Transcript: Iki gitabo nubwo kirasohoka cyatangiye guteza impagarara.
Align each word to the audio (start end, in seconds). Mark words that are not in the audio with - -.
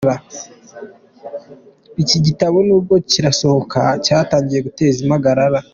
Iki 2.01 2.17
gitabo 2.25 2.57
nubwo 2.67 2.95
kirasohoka 3.09 3.81
cyatangiye 4.05 4.59
guteza 4.67 4.97
impagarara. 5.05 5.59